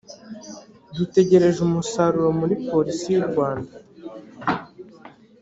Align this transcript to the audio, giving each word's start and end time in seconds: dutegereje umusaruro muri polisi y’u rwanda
dutegereje 0.95 1.59
umusaruro 1.67 2.29
muri 2.39 2.55
polisi 2.69 3.05
y’u 3.13 3.23
rwanda 3.29 3.73